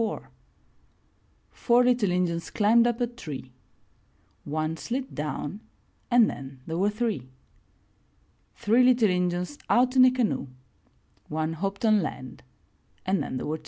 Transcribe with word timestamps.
Four 1.51 1.83
little 1.85 2.09
Injuns 2.09 2.49
climbed 2.49 2.87
up 2.87 2.99
a 3.01 3.05
tree— 3.05 3.51
One 4.59 4.75
slid 4.75 5.13
down 5.13 5.59
and 6.09 6.27
then 6.27 6.61
there 6.65 6.79
were 6.79 6.89
three. 6.89 7.29
Three 8.55 8.81
little 8.81 9.11
Injuns 9.11 9.59
out 9.69 9.95
in 9.95 10.03
a 10.03 10.09
canoe— 10.09 10.47
One 11.37 11.53
hopped 11.53 11.85
on 11.85 12.01
land 12.01 12.41
and 13.05 13.21
then 13.21 13.37
there 13.37 13.45
were 13.45 13.57
two. 13.59 13.59